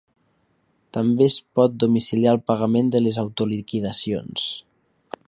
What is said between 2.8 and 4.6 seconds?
de les autoliquidacions.